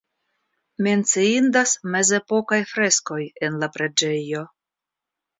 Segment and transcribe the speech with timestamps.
[0.85, 3.19] Menciindas mezepokaj freskoj
[3.49, 4.41] en la preĝejo.